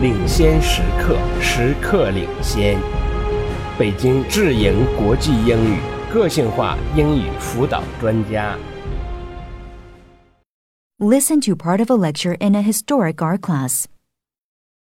[0.00, 2.78] 领先时刻，时刻领先。
[3.78, 5.78] 北京智盈国际英语
[6.12, 8.56] 个性化英语辅导专家。
[10.98, 13.86] Listen to part of a lecture in a historic art class.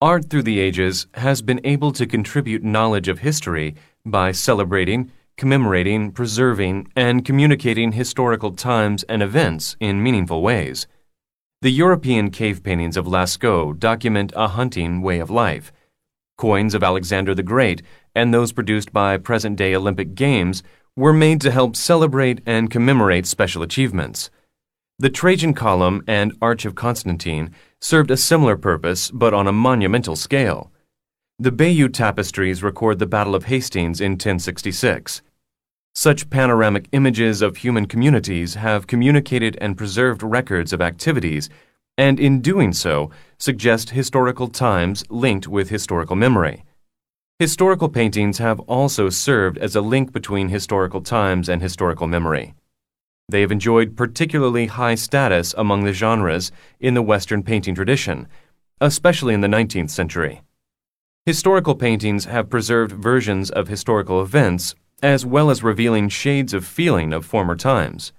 [0.00, 6.10] Art through the ages has been able to contribute knowledge of history by celebrating, commemorating,
[6.10, 10.86] preserving, and communicating historical times and events in meaningful ways.
[11.62, 15.72] The European cave paintings of Lascaux document a hunting way of life.
[16.36, 17.82] Coins of Alexander the Great
[18.16, 20.64] and those produced by present day Olympic Games
[20.96, 24.28] were made to help celebrate and commemorate special achievements.
[24.98, 30.16] The Trajan Column and Arch of Constantine served a similar purpose, but on a monumental
[30.16, 30.72] scale.
[31.38, 35.22] The Bayeux tapestries record the Battle of Hastings in 1066.
[35.94, 41.50] Such panoramic images of human communities have communicated and preserved records of activities,
[41.98, 46.64] and in doing so, suggest historical times linked with historical memory.
[47.38, 52.54] Historical paintings have also served as a link between historical times and historical memory.
[53.28, 58.28] They have enjoyed particularly high status among the genres in the Western painting tradition,
[58.80, 60.40] especially in the 19th century.
[61.26, 67.12] Historical paintings have preserved versions of historical events as well as revealing shades of feeling
[67.12, 68.12] of former times.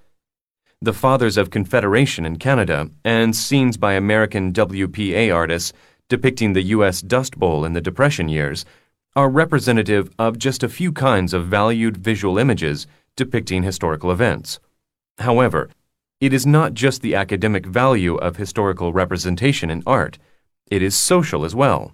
[0.82, 5.72] The Fathers of Confederation in Canada and scenes by American WPA artists
[6.10, 7.02] depicting the U.S.
[7.02, 8.66] Dust Bowl in the Depression years
[9.16, 14.60] are representative of just a few kinds of valued visual images depicting historical events.
[15.20, 15.70] However,
[16.20, 20.18] it is not just the academic value of historical representation in art,
[20.70, 21.94] it is social as well.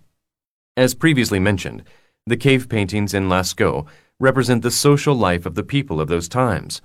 [0.77, 1.83] As previously mentioned,
[2.29, 3.87] the cave paintings in Lascaux
[4.19, 6.81] represent the social life of the people of those times.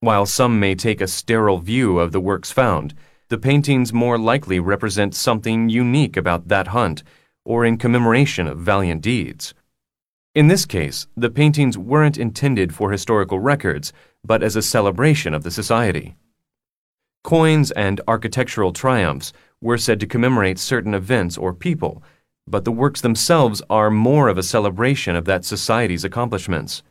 [0.00, 2.94] While some may take a sterile view of the works found,
[3.28, 7.02] the paintings more likely represent something unique about that hunt
[7.44, 9.52] or in commemoration of valiant deeds.
[10.34, 13.92] In this case, the paintings weren't intended for historical records,
[14.24, 16.16] but as a celebration of the society.
[17.22, 22.02] Coins and architectural triumphs were said to commemorate certain events or people,
[22.48, 26.82] but the works themselves are more of a celebration of that society's accomplishments.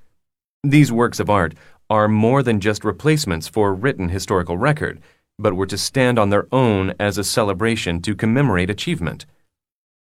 [0.63, 1.53] These works of art
[1.89, 4.99] are more than just replacements for written historical record,
[5.38, 9.25] but were to stand on their own as a celebration to commemorate achievement.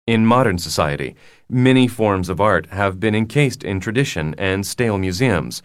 [0.07, 1.15] In modern society,
[1.49, 5.61] many forms of art have been encased in tradition and stale museums,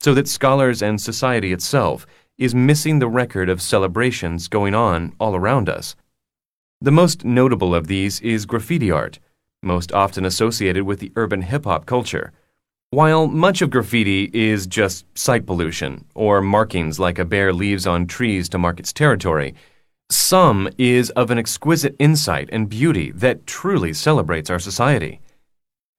[0.00, 2.06] so that scholars and society itself
[2.36, 5.94] is missing the record of celebrations going on all around us.
[6.84, 9.18] The most notable of these is graffiti art,
[9.62, 12.30] most often associated with the urban hip hop culture.
[12.90, 18.06] While much of graffiti is just sight pollution or markings like a bear leaves on
[18.06, 19.54] trees to mark its territory,
[20.10, 25.22] some is of an exquisite insight and beauty that truly celebrates our society.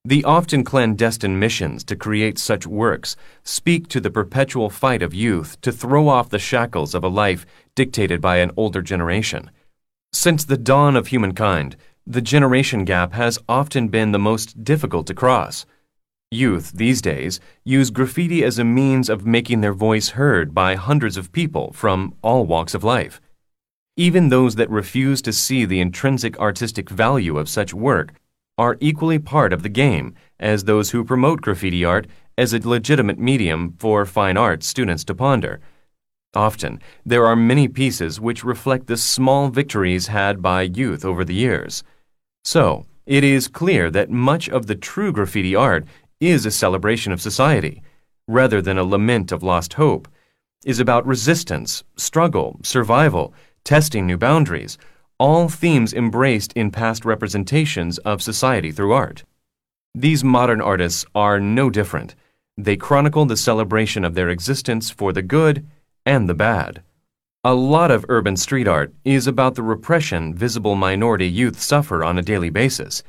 [0.03, 5.59] The often clandestine missions to create such works speak to the perpetual fight of youth
[5.61, 9.49] to throw off the shackles of a life dictated by an older generation.
[10.15, 11.75] Since the dawn of humankind,
[12.07, 15.65] the generation gap has often been the most difficult to cross.
[16.31, 21.17] Youth these days use graffiti as a means of making their voice heard by hundreds
[21.17, 23.19] of people from all walks of life.
[23.97, 28.13] Even those that refuse to see the intrinsic artistic value of such work
[28.57, 33.19] are equally part of the game as those who promote graffiti art as a legitimate
[33.19, 35.59] medium for fine arts students to ponder.
[36.35, 41.33] Often, there are many pieces which reflect the small victories had by youth over the
[41.33, 41.83] years.
[42.43, 45.85] So, it is clear that much of the true graffiti art
[46.19, 47.81] is a celebration of society,
[48.27, 50.07] rather than a lament of lost hope,
[50.65, 54.77] is about resistance, struggle, survival, testing new boundaries,
[55.19, 59.23] all themes embraced in past representations of society through art.
[59.93, 62.15] These modern artists are no different.
[62.57, 65.65] They chronicle the celebration of their existence for the good
[66.05, 66.83] and the bad.
[67.43, 72.17] A lot of urban street art is about the repression visible minority youth suffer on
[72.17, 73.03] a daily basis.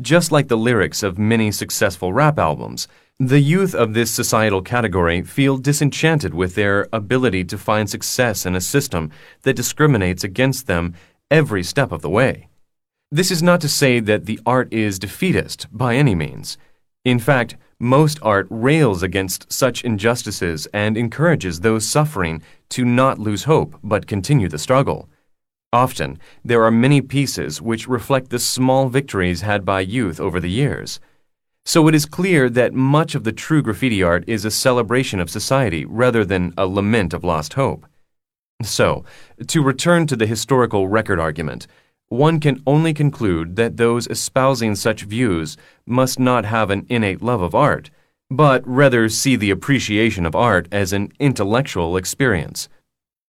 [0.00, 2.86] Just like the lyrics of many successful rap albums,
[3.18, 8.54] the youth of this societal category feel disenchanted with their ability to find success in
[8.54, 9.10] a system
[9.42, 10.94] that discriminates against them
[11.30, 12.48] every step of the way.
[13.10, 16.58] This is not to say that the art is defeatist by any means.
[17.04, 23.44] In fact, most art rails against such injustices and encourages those suffering to not lose
[23.44, 25.08] hope but continue the struggle.
[25.72, 30.50] Often, there are many pieces which reflect the small victories had by youth over the
[30.50, 31.00] years.
[31.66, 35.28] So it is clear that much of the true graffiti art is a celebration of
[35.28, 37.86] society rather than a lament of lost hope.
[38.62, 39.04] So,
[39.48, 41.66] to return to the historical record argument,
[42.08, 45.56] one can only conclude that those espousing such views
[45.86, 47.90] must not have an innate love of art,
[48.30, 52.68] but rather see the appreciation of art as an intellectual experience,